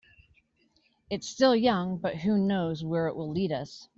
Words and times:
It's 1.11 1.29
still 1.29 1.55
young, 1.55 1.99
but 1.99 2.15
who 2.15 2.35
knows 2.39 2.83
where 2.83 3.05
it 3.07 3.15
will 3.15 3.29
lead 3.29 3.51
us. 3.51 3.87